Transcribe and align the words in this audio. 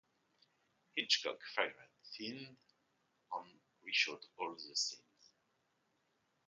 Hitchcock 0.95 1.37
fired 1.55 1.75
Thinnes 2.03 2.57
and 3.33 3.59
re-shot 3.83 4.25
all 4.39 4.51
of 4.51 4.59
his 4.67 4.79
scenes. 4.89 5.31